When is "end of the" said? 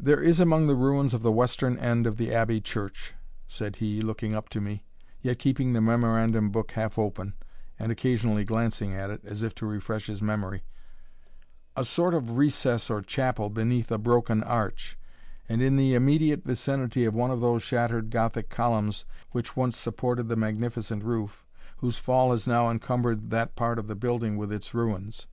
1.76-2.32